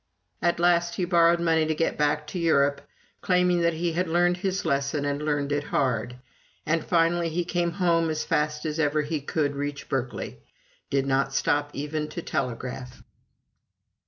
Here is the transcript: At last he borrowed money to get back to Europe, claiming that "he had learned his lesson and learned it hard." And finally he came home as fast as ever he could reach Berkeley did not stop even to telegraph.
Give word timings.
At 0.41 0.59
last 0.59 0.95
he 0.95 1.05
borrowed 1.05 1.39
money 1.39 1.67
to 1.67 1.75
get 1.75 1.95
back 1.95 2.25
to 2.33 2.39
Europe, 2.39 2.81
claiming 3.21 3.61
that 3.61 3.75
"he 3.75 3.91
had 3.93 4.07
learned 4.09 4.37
his 4.37 4.65
lesson 4.65 5.05
and 5.05 5.21
learned 5.21 5.51
it 5.51 5.65
hard." 5.65 6.15
And 6.65 6.83
finally 6.83 7.29
he 7.29 7.45
came 7.45 7.73
home 7.73 8.09
as 8.09 8.23
fast 8.25 8.65
as 8.65 8.79
ever 8.79 9.03
he 9.03 9.21
could 9.21 9.53
reach 9.55 9.87
Berkeley 9.89 10.39
did 10.89 11.05
not 11.05 11.35
stop 11.35 11.69
even 11.73 12.07
to 12.07 12.23
telegraph. 12.23 13.03